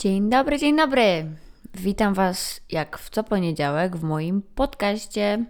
[0.00, 1.26] Dzień dobry, dzień dobry.
[1.74, 5.44] Witam Was jak w co poniedziałek w moim podcaście.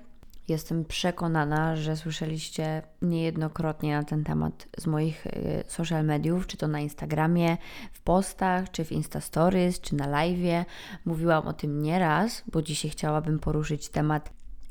[0.48, 6.68] Jestem przekonana, że słyszeliście niejednokrotnie na ten temat z moich y, social mediów, czy to
[6.68, 7.56] na Instagramie,
[7.92, 10.67] w postach, czy w Insta Stories, czy na live.
[11.05, 14.30] Mówiłam o tym nieraz, bo dzisiaj chciałabym poruszyć temat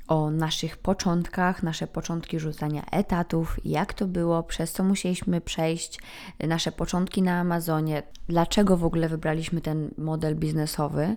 [0.09, 5.99] o naszych początkach, nasze początki rzucania etatów, jak to było, przez co musieliśmy przejść,
[6.39, 11.15] nasze początki na Amazonie, dlaczego w ogóle wybraliśmy ten model biznesowy.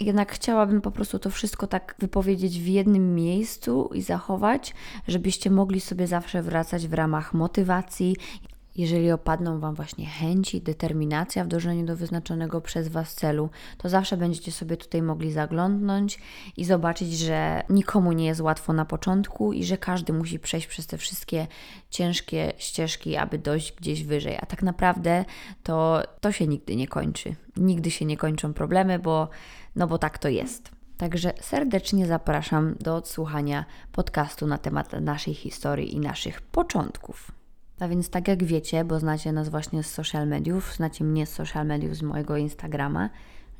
[0.00, 4.74] Jednak chciałabym po prostu to wszystko tak wypowiedzieć w jednym miejscu i zachować,
[5.08, 8.16] żebyście mogli sobie zawsze wracać w ramach motywacji
[8.76, 14.16] jeżeli opadną Wam właśnie chęci, determinacja w dążeniu do wyznaczonego przez Was celu, to zawsze
[14.16, 16.18] będziecie sobie tutaj mogli zaglądnąć
[16.56, 20.86] i zobaczyć, że nikomu nie jest łatwo na początku i że każdy musi przejść przez
[20.86, 21.46] te wszystkie
[21.90, 24.36] ciężkie ścieżki, aby dojść gdzieś wyżej.
[24.40, 25.24] A tak naprawdę
[25.62, 27.34] to, to się nigdy nie kończy.
[27.56, 29.28] Nigdy się nie kończą problemy, bo,
[29.76, 30.70] no bo tak to jest.
[30.96, 37.43] Także serdecznie zapraszam do odsłuchania podcastu na temat naszej historii i naszych początków.
[37.80, 41.32] A więc tak jak wiecie, bo znacie nas właśnie z social mediów, znacie mnie z
[41.32, 43.10] social mediów, z mojego Instagrama,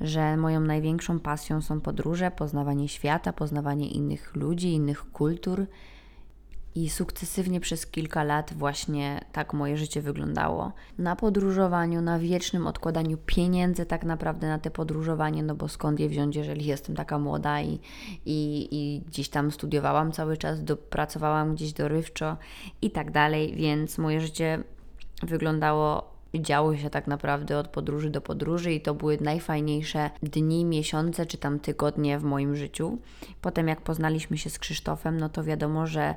[0.01, 5.67] że moją największą pasją są podróże, poznawanie świata, poznawanie innych ludzi, innych kultur,
[6.75, 10.73] i sukcesywnie przez kilka lat właśnie tak moje życie wyglądało.
[10.99, 16.09] Na podróżowaniu, na wiecznym odkładaniu pieniędzy tak naprawdę na te podróżowanie, no bo skąd je
[16.09, 17.81] wziąć, jeżeli jestem taka młoda i,
[18.27, 22.37] i, i gdzieś tam studiowałam cały czas, do, pracowałam gdzieś dorywczo
[22.83, 24.65] i tak dalej, więc moje życie
[25.23, 31.27] wyglądało działo się tak naprawdę od podróży do podróży i to były najfajniejsze dni, miesiące
[31.27, 32.99] czy tam tygodnie w moim życiu.
[33.41, 36.15] Potem jak poznaliśmy się z Krzysztofem, no to wiadomo, że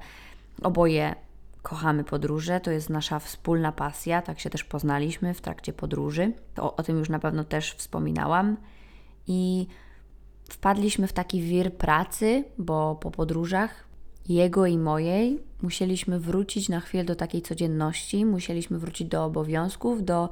[0.63, 1.15] Oboje
[1.61, 6.33] kochamy podróże, to jest nasza wspólna pasja, tak się też poznaliśmy w trakcie podróży.
[6.53, 8.57] To, o tym już na pewno też wspominałam.
[9.27, 9.67] I
[10.49, 13.87] wpadliśmy w taki wir pracy, bo po podróżach
[14.29, 20.29] jego i mojej musieliśmy wrócić na chwilę do takiej codzienności, musieliśmy wrócić do obowiązków, do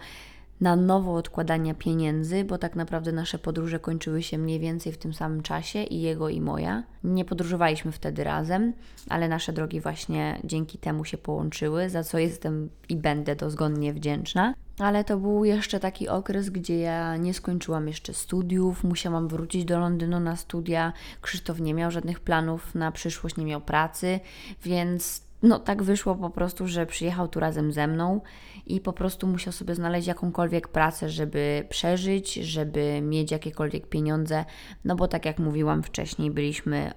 [0.62, 5.14] na nowo odkładania pieniędzy, bo tak naprawdę nasze podróże kończyły się mniej więcej w tym
[5.14, 6.84] samym czasie i jego i moja.
[7.04, 8.74] Nie podróżowaliśmy wtedy razem,
[9.10, 14.54] ale nasze drogi właśnie dzięki temu się połączyły, za co jestem i będę dozgonnie wdzięczna.
[14.80, 19.80] Ale to był jeszcze taki okres, gdzie ja nie skończyłam jeszcze studiów, musiałam wrócić do
[19.80, 20.94] Londynu na studia.
[21.22, 24.20] Krzysztof nie miał żadnych planów na przyszłość, nie miał pracy,
[24.64, 28.22] więc no tak wyszło po prostu, że przyjechał tu razem ze mną
[28.66, 34.46] i po prostu musiał sobie znaleźć jakąkolwiek pracę, żeby przeżyć, żeby mieć jakiekolwiek pieniądze,
[34.86, 36.92] no bo tak jak mówiłam wcześniej, byliśmy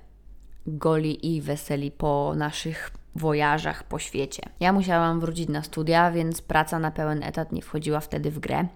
[0.66, 4.42] goli i weseli po naszych wojażach po świecie.
[4.60, 8.66] Ja musiałam wrócić na studia, więc praca na pełen etat nie wchodziła wtedy w grę.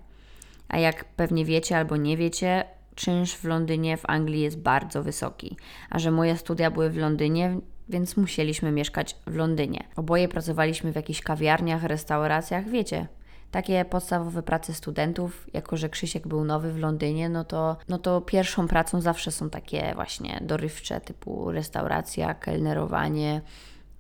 [0.69, 5.56] A jak pewnie wiecie albo nie wiecie, czynsz w Londynie, w Anglii jest bardzo wysoki.
[5.91, 7.60] A że moje studia były w Londynie,
[7.92, 9.84] więc musieliśmy mieszkać w Londynie.
[9.97, 13.06] Oboje pracowaliśmy w jakichś kawiarniach, restauracjach, wiecie.
[13.50, 18.20] Takie podstawowe prace studentów, jako że Krzysiek był nowy w Londynie, no to, no to
[18.20, 23.41] pierwszą pracą zawsze są takie właśnie dorywcze, typu restauracja, kelnerowanie,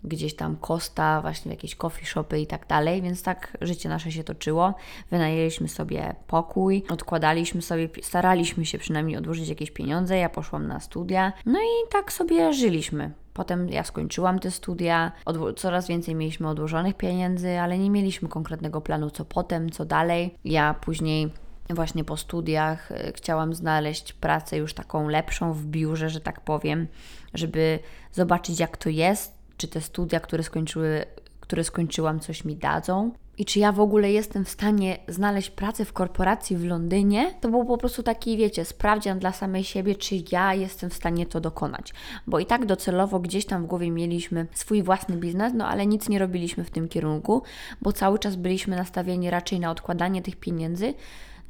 [0.04, 4.12] gdzieś tam kosta, właśnie w jakieś coffee shopy i tak dalej, więc tak życie nasze
[4.12, 4.74] się toczyło.
[5.10, 11.32] Wynajęliśmy sobie pokój, odkładaliśmy sobie, staraliśmy się przynajmniej odłożyć jakieś pieniądze, ja poszłam na studia,
[11.46, 13.12] no i tak sobie żyliśmy.
[13.34, 15.12] Potem ja skończyłam te studia,
[15.56, 20.34] coraz więcej mieliśmy odłożonych pieniędzy, ale nie mieliśmy konkretnego planu, co potem, co dalej.
[20.44, 21.32] Ja później
[21.70, 26.86] właśnie po studiach y, chciałam znaleźć pracę już taką lepszą w biurze, że tak powiem,
[27.34, 27.78] żeby
[28.12, 31.04] zobaczyć jak to jest, czy te studia, które skończyły,
[31.40, 35.84] które skończyłam, coś mi dadzą i czy ja w ogóle jestem w stanie znaleźć pracę
[35.84, 40.14] w korporacji w Londynie, to był po prostu taki, wiecie, sprawdzian dla samej siebie, czy
[40.32, 41.92] ja jestem w stanie to dokonać.
[42.26, 46.08] Bo i tak docelowo gdzieś tam w głowie mieliśmy swój własny biznes, no ale nic
[46.08, 47.42] nie robiliśmy w tym kierunku,
[47.82, 50.94] bo cały czas byliśmy nastawieni raczej na odkładanie tych pieniędzy.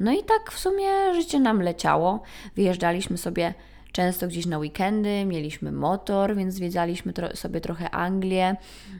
[0.00, 2.22] No i tak w sumie życie nam leciało.
[2.56, 3.54] Wyjeżdżaliśmy sobie
[3.92, 8.56] często gdzieś na weekendy, mieliśmy motor, więc zwiedzaliśmy tro sobie trochę Anglię.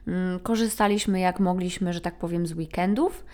[0.06, 3.25] Mm, korzystaliśmy jak mogliśmy, że tak powiem, z weekendów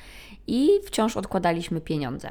[0.46, 2.30] i wciąż odkładaliśmy pieniądze.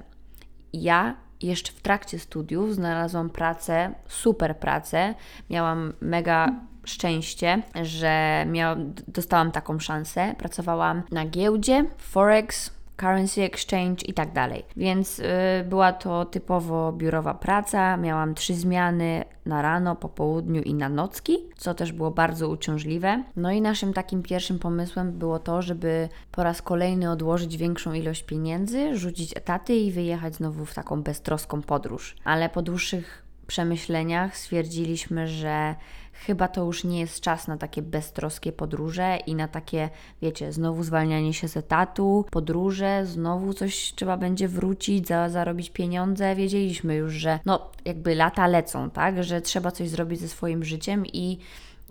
[0.74, 5.15] Ja jeszcze w trakcie studiów znalazłam pracę, super pracę.
[5.50, 8.75] Miałam mega szczęście, że miał,
[9.07, 10.35] dostałam taką szansę.
[10.38, 14.63] Pracowałam na giełdzie Forex currency exchange i tak dalej.
[14.77, 15.23] Więc y,
[15.69, 17.97] była to typowo biurowa praca.
[17.97, 23.23] Miałam trzy zmiany na rano, po południu i na nocki, co też było bardzo uciążliwe.
[23.35, 28.23] No i naszym takim pierwszym pomysłem było to, żeby po raz kolejny odłożyć większą ilość
[28.23, 32.15] pieniędzy, rzucić etaty i wyjechać znowu w taką beztroską podróż.
[32.23, 35.75] Ale po dłuższych przemyśleniach stwierdziliśmy, że
[36.25, 39.89] chyba to już nie jest czas na takie beztroskie podróże i na takie,
[40.21, 46.35] wiecie, znowu zwalnianie się z etatu, podróże, znowu coś trzeba będzie wrócić, za, zarobić pieniądze.
[46.35, 51.05] Wiedzieliśmy już, że no jakby lata lecą, tak, że trzeba coś zrobić ze swoim życiem
[51.05, 51.38] i,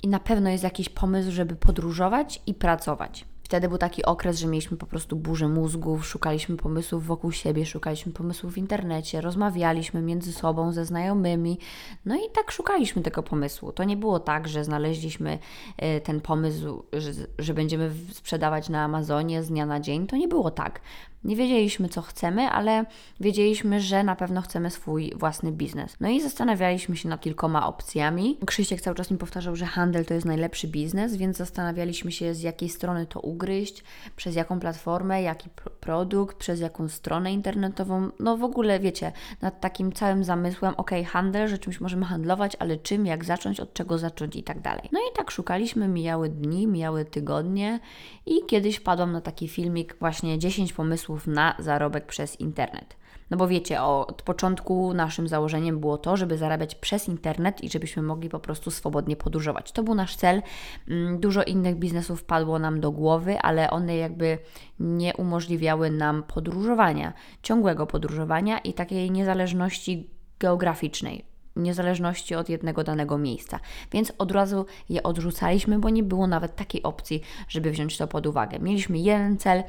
[0.02, 3.25] i na pewno jest jakiś pomysł, żeby podróżować i pracować.
[3.47, 8.13] Wtedy był taki okres, że mieliśmy po prostu burzę mózgów, szukaliśmy pomysłów wokół siebie, szukaliśmy
[8.13, 11.59] pomysłów w internecie, rozmawialiśmy między sobą, ze znajomymi,
[12.05, 13.73] no i tak szukaliśmy tego pomysłu.
[13.73, 15.39] To nie było tak, że znaleźliśmy
[15.77, 20.07] e, ten pomysł, że, że będziemy sprzedawać na Amazonie z dnia na dzień.
[20.07, 20.81] To nie było tak.
[21.25, 22.85] Nie wiedzieliśmy, co chcemy, ale
[23.21, 25.97] wiedzieliśmy, że na pewno chcemy swój własny biznes.
[26.01, 28.39] No i zastanawialiśmy się nad kilkoma opcjami.
[28.47, 32.43] Krzysiek cały czas mi powtarzał, że handel to jest najlepszy biznes, więc zastanawialiśmy się, z
[32.43, 33.85] jakiej strony to ugryźć,
[34.17, 35.49] przez jaką platformę, jaki
[35.81, 38.11] produkt, przez jaką stronę internetową.
[38.21, 39.12] No w ogóle wiecie,
[39.43, 43.75] nad takim całym zamysłem, ok, handel, że czymś możemy handlować, ale czym, jak zacząć, od
[43.75, 44.89] czego zacząć i tak dalej.
[44.93, 47.81] No i tak szukaliśmy, mijały dni, mijały tygodnie
[48.27, 52.97] i kiedyś wpadłam na taki filmik, właśnie 10 pomysłów na zarobek przez internet.
[53.31, 58.03] No bo wiecie, od początku naszym założeniem było to, żeby zarabiać przez internet i żebyśmy
[58.03, 59.73] mogli po prostu swobodnie podróżować.
[59.73, 60.43] To był nasz cel.
[60.88, 64.38] Mm, dużo innych biznesów padło nam do głowy, ale one jakby
[64.81, 67.12] nie umożliwiały nam podróżowania,
[67.43, 73.61] ciągłego podróżowania i takiej niezależności geograficznej niezależności od jednego danego miejsca.
[73.93, 78.26] Więc od razu je odrzucaliśmy, bo nie było nawet takiej opcji, żeby wziąć to pod
[78.26, 78.59] uwagę.
[78.59, 79.62] Mieliśmy jeden cel,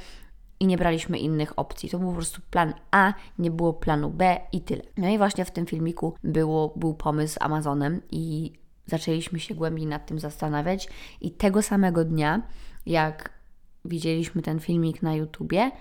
[0.59, 1.89] i nie braliśmy innych opcji.
[1.89, 4.81] To był po prostu plan A, nie było planu B i tyle.
[4.97, 8.53] No i właśnie w tym filmiku było, był pomysł z Amazonem i
[8.85, 10.89] zaczęliśmy się głębiej nad tym zastanawiać
[11.21, 12.41] i tego samego dnia,
[12.85, 13.29] jak
[13.85, 15.71] widzieliśmy ten filmik na YouTubie,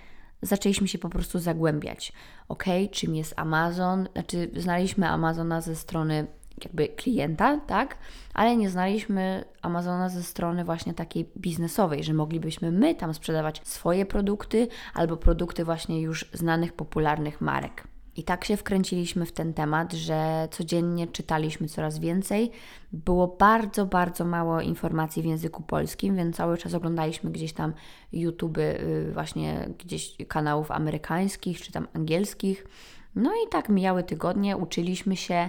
[0.42, 2.12] zaczęliśmy się po prostu zagłębiać.
[2.48, 4.08] Ok, czym jest Amazon?
[4.12, 6.26] Znaczy, znaliśmy Amazona ze strony
[6.64, 7.96] jakby klienta, tak?
[8.34, 14.06] Ale nie znaliśmy Amazona ze strony właśnie takiej biznesowej, że moglibyśmy my tam sprzedawać swoje
[14.06, 17.84] produkty albo produkty właśnie już znanych, popularnych marek.
[18.16, 22.50] I tak się wkręciliśmy w ten temat, że codziennie czytaliśmy coraz więcej.
[22.92, 27.72] Było bardzo, bardzo mało informacji w języku polskim, więc cały czas oglądaliśmy gdzieś tam
[28.12, 32.66] YouTube, y, właśnie gdzieś kanałów amerykańskich czy tam angielskich.
[33.14, 35.48] No i tak mijały tygodnie, uczyliśmy się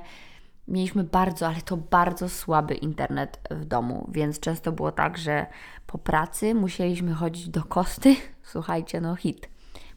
[0.68, 5.46] mieliśmy bardzo, ale to bardzo słaby internet w domu, więc często było tak, że
[5.88, 8.16] po pracy musieliśmy chodzić do kosty.
[8.44, 9.50] Słuchajcie, no hit.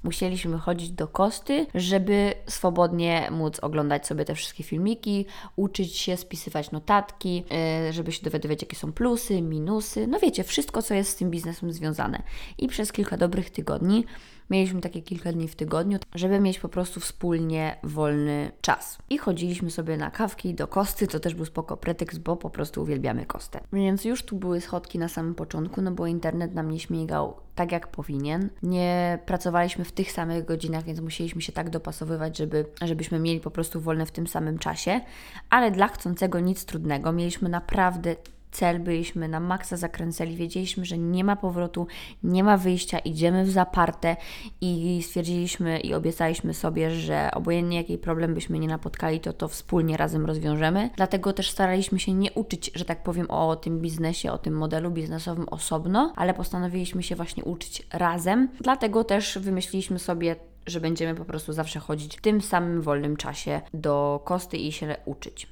[0.03, 5.27] Musieliśmy chodzić do kosty, żeby swobodnie móc oglądać sobie te wszystkie filmiki,
[5.57, 7.45] uczyć się, spisywać notatki,
[7.87, 10.07] yy, żeby się dowiadywać, jakie są plusy, minusy.
[10.07, 12.23] No wiecie, wszystko, co jest z tym biznesem związane.
[12.59, 14.05] I przez kilka dobrych tygodni
[14.51, 18.99] Mieliśmy takie kilka dni w tygodniu, żeby mieć po prostu wspólnie wolny czas.
[19.11, 22.83] I chodziliśmy sobie na kawki do Kosty, to też był spoko pretekst, bo po prostu
[22.83, 23.61] uwielbiamy Kostę.
[23.73, 27.73] Więc już tu były schodki na samym początku, no bo internet nam nie śmigał tak
[27.73, 28.51] jak powinien.
[28.63, 33.51] Nie pracowaliśmy w tych samych godzinach, więc musieliśmy się tak dopasowywać, żeby, żebyśmy mieli po
[33.51, 35.01] prostu wolne w tym samym czasie.
[35.51, 38.17] Ale dla chcącego nic trudnego, mieliśmy naprawdę
[38.51, 41.87] cel byliśmy na maksa zakręceni, wiedzieliśmy, że nie ma powrotu,
[42.23, 44.17] nie ma wyjścia, idziemy w zaparte
[44.61, 49.97] i stwierdziliśmy i obiecaliśmy sobie, że obojętnie jaki problem byśmy nie napotkali, to to wspólnie
[49.97, 50.91] razem rozwiążemy.
[50.97, 54.91] Dlatego też staraliśmy się nie uczyć, że tak powiem, o tym biznesie, o tym modelu
[54.91, 58.49] biznesowym osobno, ale postanowiliśmy się właśnie uczyć razem.
[58.61, 63.61] Dlatego też wymyśliliśmy sobie że będziemy po prostu zawsze chodzić w tym samym wolnym czasie
[63.75, 65.47] do kosty i się uczyć.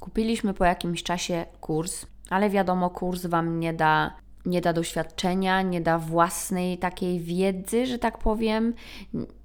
[0.00, 4.12] Kupiliśmy po jakimś czasie kurs ale wiadomo, kurs Wam nie da,
[4.46, 8.74] nie da doświadczenia, nie da własnej takiej wiedzy, że tak powiem,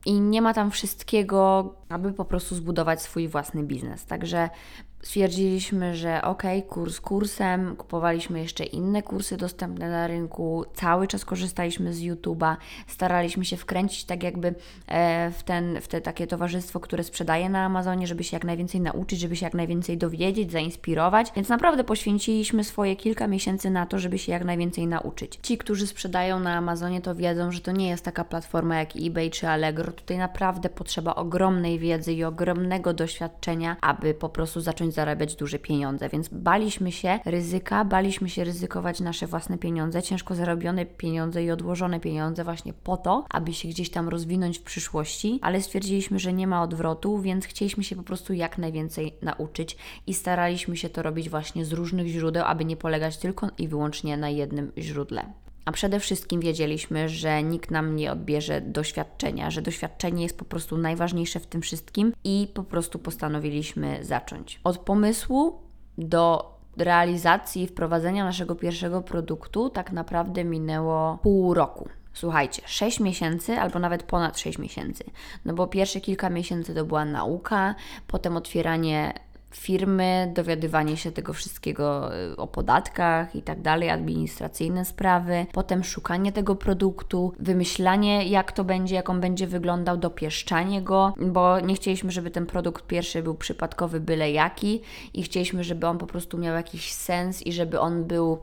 [0.06, 4.06] i nie ma tam wszystkiego, aby po prostu zbudować swój własny biznes.
[4.06, 4.50] Także
[5.04, 11.94] stwierdziliśmy, że ok, kurs kursem, kupowaliśmy jeszcze inne kursy dostępne na rynku, cały czas korzystaliśmy
[11.94, 12.56] z YouTube'a,
[12.88, 14.56] staraliśmy się wkręcić tak jakby
[14.88, 18.82] e, w, ten, w te takie towarzystwo, które sprzedaje na Amazonie, żeby się jak najwięcej
[18.82, 24.00] nauczyć, żeby się jak najwięcej dowiedzieć, zainspirować, więc naprawdę poświęciliśmy swoje kilka miesięcy na to,
[24.00, 25.40] żeby się jak najwięcej nauczyć.
[25.42, 29.30] Ci, którzy sprzedają na Amazonie, to wiedzą, że to nie jest taka platforma jak eBay
[29.30, 35.36] czy Allegro, tutaj naprawdę potrzeba ogromnej wiedzy i ogromnego doświadczenia, aby po prostu zacząć zarabiać
[35.36, 36.10] duże pieniądze.
[36.10, 42.00] Więc baliśmy się ryzyka, baliśmy się ryzykować nasze własne pieniądze, ciężko zarobione pieniądze i odłożone
[42.00, 46.48] pieniądze właśnie po to, aby się gdzieś tam rozwinąć w przyszłości, ale stwierdziliśmy, że nie
[46.48, 51.30] ma odwrotu, więc chcieliśmy się po prostu jak najwięcej nauczyć i staraliśmy się to robić
[51.30, 55.43] właśnie z różnych źródeł, aby nie polegać tylko i wyłącznie na jednym źródle.
[55.66, 60.78] A przede wszystkim wiedzieliśmy, że nikt nam nie odbierze doświadczenia, że doświadczenie jest po prostu
[60.78, 64.60] najważniejsze w tym wszystkim i po prostu postanowiliśmy zacząć.
[64.64, 65.62] Od pomysłu
[65.98, 71.90] do realizacji i wprowadzenia naszego pierwszego produktu tak naprawdę minęło pół roku.
[72.14, 75.04] Słuchajcie, 6 miesięcy albo nawet ponad 6 miesięcy.
[75.46, 77.76] No bo pierwsze kilka miesięcy to była nauka,
[78.08, 79.14] potem otwieranie
[79.56, 86.32] firmy, dowiadywanie się tego wszystkiego y, o podatkach i tak dalej, administracyjne sprawy, potem szukanie
[86.32, 92.12] tego produktu, wymyślanie jak to będzie, jak on będzie wyglądał, dopieszczanie go, bo nie chcieliśmy,
[92.12, 94.82] żeby ten produkt pierwszy był przypadkowy byle jaki
[95.14, 98.40] i chcieliśmy, żeby on po prostu miał jakiś sens i żeby on był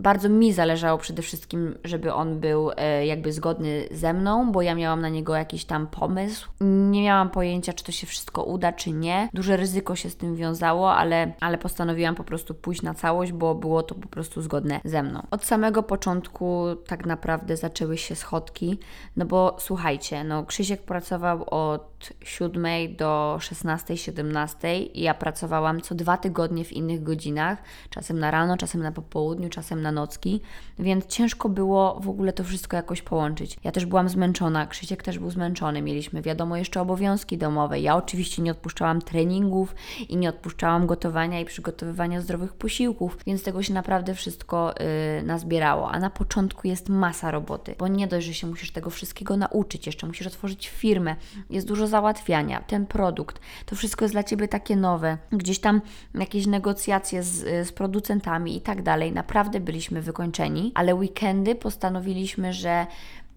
[0.00, 4.74] bardzo mi zależało przede wszystkim, żeby on był e, jakby zgodny ze mną, bo ja
[4.74, 6.48] miałam na niego jakiś tam pomysł.
[6.90, 9.28] Nie miałam pojęcia, czy to się wszystko uda, czy nie.
[9.34, 13.54] Duże ryzyko się z tym wiązało, ale, ale postanowiłam po prostu pójść na całość, bo
[13.54, 15.26] było to po prostu zgodne ze mną.
[15.30, 18.78] Od samego początku tak naprawdę zaczęły się schodki,
[19.16, 21.91] no bo słuchajcie, no Krzysiek pracował od
[22.24, 22.66] 7
[22.96, 28.56] do 16, 17 i ja pracowałam co dwa tygodnie w innych godzinach, czasem na rano,
[28.56, 30.40] czasem na popołudniu, czasem na nocki,
[30.78, 33.56] więc ciężko było w ogóle to wszystko jakoś połączyć.
[33.64, 37.80] Ja też byłam zmęczona, Krzysiek też był zmęczony, mieliśmy wiadomo jeszcze obowiązki domowe.
[37.80, 39.74] Ja oczywiście nie odpuszczałam treningów
[40.08, 44.74] i nie odpuszczałam gotowania i przygotowywania zdrowych posiłków, więc tego się naprawdę wszystko
[45.16, 45.90] yy, nazbierało.
[45.90, 49.86] A na początku jest masa roboty, bo nie dość, że się musisz tego wszystkiego nauczyć,
[49.86, 51.16] jeszcze musisz otworzyć firmę,
[51.50, 55.80] jest dużo załatwiania, ten produkt, to wszystko jest dla Ciebie takie nowe, gdzieś tam
[56.14, 59.12] jakieś negocjacje z, z producentami i tak dalej.
[59.12, 62.86] Naprawdę byliśmy wykończeni, ale weekendy postanowiliśmy, że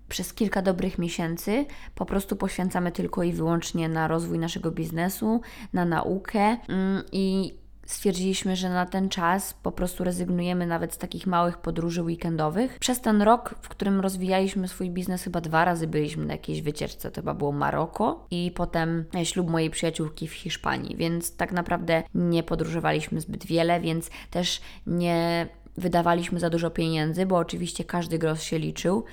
[0.10, 5.42] przez kilka dobrych miesięcy po prostu poświęcamy tylko i wyłącznie na rozwój naszego biznesu,
[5.74, 7.54] na naukę mm, i
[7.86, 12.80] stwierdziliśmy, że na ten czas po prostu rezygnujemy nawet z takich małych podróży weekendowych.
[12.80, 17.12] Przez ten rok, w którym rozwijaliśmy swój biznes, chyba dwa razy byliśmy na jakiejś wycieczce,
[17.12, 22.44] to chyba było Maroko i potem ślub mojej przyjaciółki w Hiszpanii, więc tak naprawdę nie
[22.44, 28.60] podróżowaliśmy zbyt wiele, więc też nie wydawaliśmy za dużo pieniędzy, bo oczywiście każdy grosz się
[28.60, 29.04] liczył.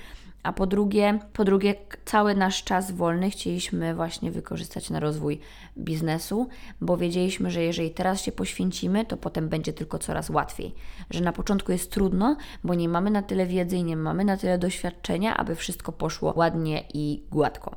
[0.43, 5.39] A po drugie, po drugie, cały nasz czas wolny chcieliśmy właśnie wykorzystać na rozwój
[5.77, 6.47] biznesu,
[6.81, 10.75] bo wiedzieliśmy, że jeżeli teraz się poświęcimy, to potem będzie tylko coraz łatwiej.
[11.09, 14.37] Że na początku jest trudno, bo nie mamy na tyle wiedzy i nie mamy na
[14.37, 17.75] tyle doświadczenia, aby wszystko poszło ładnie i gładko.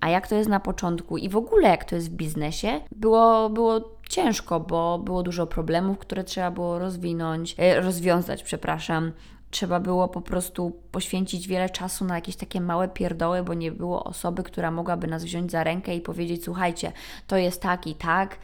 [0.00, 3.50] A jak to jest na początku i w ogóle jak to jest w biznesie, było,
[3.50, 9.12] było ciężko, bo było dużo problemów, które trzeba było rozwinąć, e, rozwiązać, przepraszam.
[9.50, 14.04] Trzeba było po prostu poświęcić wiele czasu na jakieś takie małe pierdoły, bo nie było
[14.04, 16.92] osoby, która mogłaby nas wziąć za rękę i powiedzieć: Słuchajcie,
[17.26, 18.38] to jest tak i tak.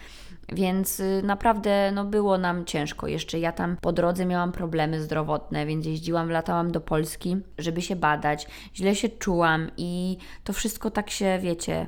[0.52, 3.06] Więc y, naprawdę no, było nam ciężko.
[3.06, 7.96] Jeszcze ja tam po drodze miałam problemy zdrowotne, więc jeździłam, latałam do Polski, żeby się
[7.96, 8.46] badać.
[8.75, 11.87] Źle się czułam i to wszystko tak się, wiecie,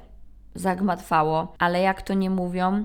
[0.54, 1.54] zagmatwało.
[1.58, 2.85] Ale jak to nie mówią,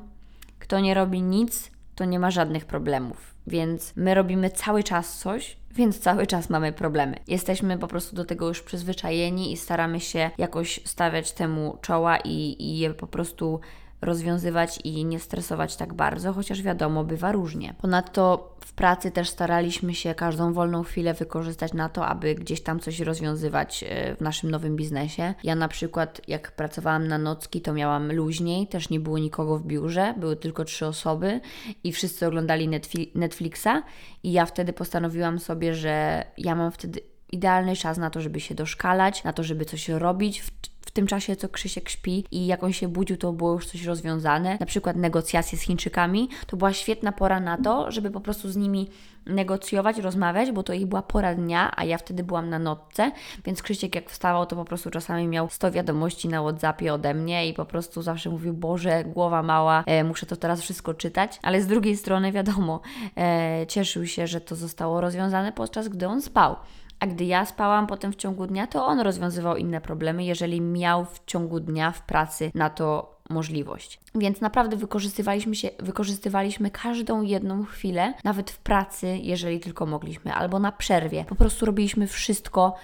[0.59, 3.30] kto nie robi nic, to nie ma żadnych problemów.
[3.47, 7.15] Więc my robimy cały czas coś, więc cały czas mamy problemy.
[7.27, 12.55] Jesteśmy po prostu do tego już przyzwyczajeni i staramy się jakoś stawiać temu czoła i,
[12.59, 13.59] i je po prostu
[14.01, 17.73] rozwiązywać i nie stresować tak bardzo, chociaż wiadomo, bywa różnie.
[17.81, 22.79] Ponadto w pracy też staraliśmy się każdą wolną chwilę wykorzystać na to, aby gdzieś tam
[22.79, 25.33] coś rozwiązywać e, w naszym nowym biznesie.
[25.43, 29.65] Ja na przykład, jak pracowałam na nocki, to miałam luźniej, też nie było nikogo w
[29.65, 31.41] biurze, były tylko trzy osoby
[31.83, 32.69] i wszyscy oglądali
[33.15, 33.83] Netflixa
[34.23, 36.99] i ja wtedy postanowiłam sobie, że ja mam wtedy
[37.31, 40.43] idealny czas na to, żeby się doszkalać, na to, żeby coś robić
[40.81, 43.83] w, tym czasie, co Krzysiek śpi i jak on się budził, to było już coś
[43.83, 44.57] rozwiązane.
[44.59, 46.29] Na przykład negocjacje z Chińczykami.
[46.47, 48.89] To była świetna pora na to, żeby po prostu z nimi
[49.25, 53.11] negocjować, rozmawiać, bo to ich była pora dnia, a ja wtedy byłam na nocce,
[53.45, 57.47] więc Krzysiek jak wstawał, to po prostu czasami miał 100 wiadomości na Whatsappie ode mnie
[57.47, 61.61] i po prostu zawsze mówił, Boże, głowa mała, e, muszę to teraz wszystko czytać, ale
[61.61, 62.81] z drugiej strony wiadomo,
[63.17, 66.55] e, cieszył się, że to zostało rozwiązane podczas gdy on spał.
[66.99, 71.05] A gdy ja spałam potem w ciągu dnia, to on rozwiązywał inne problemy, jeżeli miał
[71.05, 73.99] w ciągu dnia w pracy na to możliwość.
[74.15, 80.59] Więc naprawdę wykorzystywaliśmy, się, wykorzystywaliśmy każdą jedną chwilę, nawet w pracy, jeżeli tylko mogliśmy, albo
[80.59, 81.25] na przerwie.
[81.29, 82.75] Po prostu robiliśmy wszystko,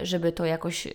[0.00, 0.90] y, żeby to jakoś y,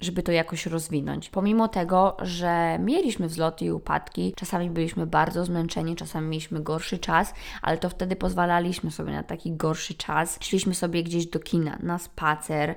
[0.00, 1.30] żeby to jakoś rozwinąć.
[1.30, 7.34] Pomimo tego, że mieliśmy wzloty i upadki, czasami byliśmy bardzo zmęczeni, czasami mieliśmy gorszy czas,
[7.62, 10.38] ale to wtedy pozwalaliśmy sobie na taki gorszy czas.
[10.40, 12.74] Szliśmy sobie gdzieś do kina, na spacer,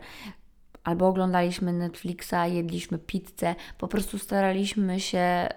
[0.86, 5.48] albo oglądaliśmy Netflixa, jedliśmy pizzę, po prostu staraliśmy się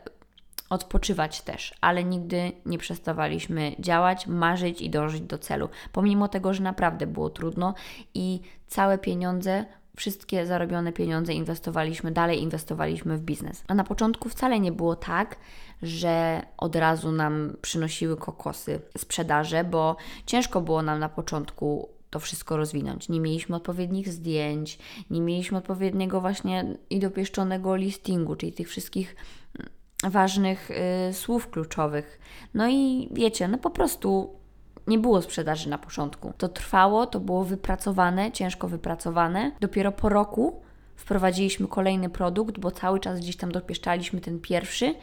[0.71, 5.69] odpoczywać też, ale nigdy nie przestawaliśmy działać, marzyć i dążyć do celu.
[5.93, 7.75] Pomimo tego, że naprawdę było trudno
[8.15, 9.65] i całe pieniądze
[9.97, 13.65] wszystkie zarobione pieniądze inwestowaliśmy, dalej inwestowaliśmy w biznes.
[13.69, 15.37] A na początku wcale nie było tak,
[15.83, 22.57] że od razu nam przynosiły kokosy sprzedaże, bo ciężko było nam na początku to wszystko
[22.57, 23.09] rozwinąć.
[23.09, 24.79] Nie mieliśmy odpowiednich zdjęć,
[25.11, 29.17] nie mieliśmy odpowiedniego właśnie i dopieszczonego listingu, czyli tych wszystkich
[29.59, 32.21] mm, ważnych y, słów kluczowych.
[32.55, 34.39] No i wiecie, no po prostu
[34.87, 36.33] nie było sprzedaży na początku.
[36.39, 39.53] To trwało, to było wypracowane, ciężko wypracowane.
[39.61, 40.63] Dopiero po roku
[40.97, 44.95] wprowadziliśmy kolejny produkt, bo cały czas gdzieś tam dopieszczaliśmy ten pierwszy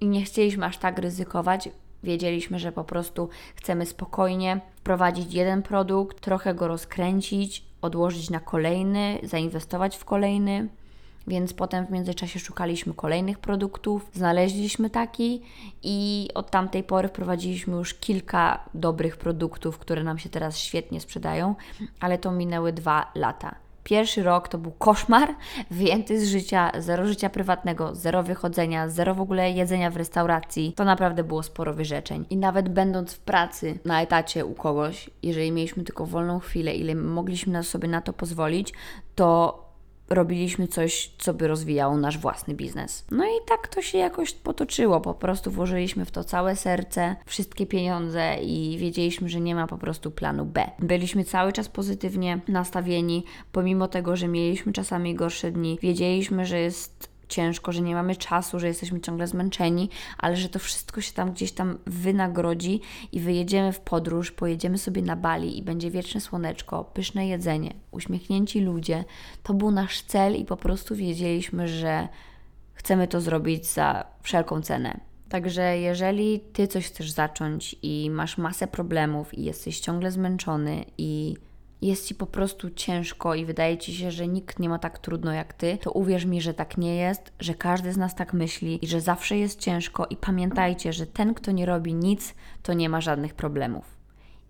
[0.00, 1.68] i nie chcieliśmy aż tak ryzykować.
[2.06, 9.18] Wiedzieliśmy, że po prostu chcemy spokojnie wprowadzić jeden produkt, trochę go rozkręcić, odłożyć na kolejny,
[9.22, 10.68] zainwestować w kolejny.
[11.26, 15.42] Więc potem w międzyczasie szukaliśmy kolejnych produktów, znaleźliśmy taki
[15.82, 21.54] i od tamtej pory wprowadziliśmy już kilka dobrych produktów, które nam się teraz świetnie sprzedają,
[22.00, 23.65] ale to minęły dwa lata.
[23.86, 25.34] Pierwszy rok to był koszmar,
[25.70, 30.72] wyjęty z życia, zero życia prywatnego, zero wychodzenia, zero w ogóle jedzenia w restauracji.
[30.76, 32.26] To naprawdę było sporo wyrzeczeń.
[32.30, 36.94] I nawet będąc w pracy na etacie u kogoś, jeżeli mieliśmy tylko wolną chwilę, ile
[36.94, 38.72] mogliśmy sobie na to pozwolić,
[39.14, 39.65] to
[40.08, 43.04] robiliśmy coś, co by rozwijało nasz własny biznes.
[43.10, 45.00] No i tak to się jakoś potoczyło.
[45.00, 49.78] Po prostu włożyliśmy w to całe serce, wszystkie pieniądze i wiedzieliśmy, że nie ma po
[49.78, 50.70] prostu planu B.
[50.78, 55.78] Byliśmy cały czas pozytywnie nastawieni, pomimo tego, że mieliśmy czasami gorsze dni.
[55.82, 60.58] Wiedzieliśmy, że jest ciężko, że nie mamy czasu, że jesteśmy ciągle zmęczeni, ale że to
[60.58, 62.80] wszystko się tam gdzieś tam wynagrodzi
[63.12, 68.60] i wyjedziemy w podróż, pojedziemy sobie na Bali i będzie wieczne słoneczko, pyszne jedzenie, uśmiechnięci
[68.60, 69.04] ludzie.
[69.42, 72.08] To był nasz cel i po prostu wiedzieliśmy, że
[72.74, 75.00] chcemy to zrobić za wszelką cenę.
[75.28, 81.36] Także jeżeli ty coś chcesz zacząć i masz masę problemów i jesteś ciągle zmęczony i
[81.82, 85.32] jest ci po prostu ciężko i wydaje ci się, że nikt nie ma tak trudno
[85.32, 88.84] jak ty, to uwierz mi, że tak nie jest, że każdy z nas tak myśli
[88.84, 90.06] i że zawsze jest ciężko.
[90.06, 93.96] I pamiętajcie, że ten, kto nie robi nic, to nie ma żadnych problemów.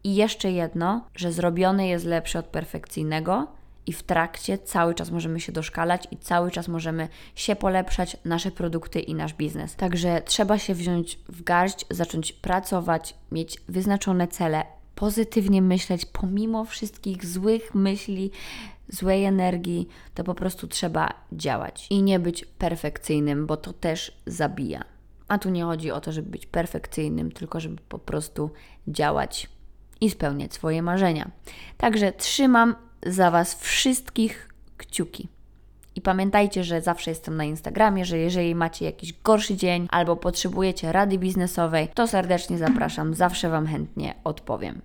[0.04, 3.46] I jeszcze jedno, że zrobiony jest lepszy od perfekcyjnego.
[3.86, 8.50] I w trakcie cały czas możemy się doszkalać i cały czas możemy się polepszać, nasze
[8.50, 9.76] produkty i nasz biznes.
[9.76, 14.64] Także trzeba się wziąć w garść, zacząć pracować, mieć wyznaczone cele,
[14.96, 18.30] pozytywnie myśleć, pomimo wszystkich złych myśli,
[18.88, 24.84] złej energii, to po prostu trzeba działać i nie być perfekcyjnym, bo to też zabija.
[25.28, 28.50] A tu nie chodzi o to, żeby być perfekcyjnym, tylko żeby po prostu
[28.88, 29.48] działać
[30.00, 31.30] i spełniać swoje marzenia.
[31.76, 32.74] Także trzymam
[33.06, 35.28] za Was wszystkich kciuki.
[35.94, 40.92] I pamiętajcie, że zawsze jestem na Instagramie, że jeżeli macie jakiś gorszy dzień albo potrzebujecie
[40.92, 44.80] rady biznesowej, to serdecznie zapraszam, zawsze Wam chętnie odpowiem.